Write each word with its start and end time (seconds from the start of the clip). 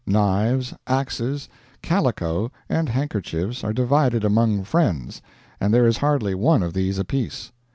Knives, 0.07 0.73
axes, 0.87 1.47
calico, 1.83 2.51
and 2.67 2.89
handkerchiefs 2.89 3.63
are 3.63 3.71
divided 3.71 4.23
among 4.25 4.63
friends, 4.63 5.21
and 5.59 5.71
there 5.71 5.85
is 5.85 5.97
hardly 5.97 6.33
one 6.33 6.63
of 6.63 6.73
these 6.73 6.97
apiece. 6.97 7.51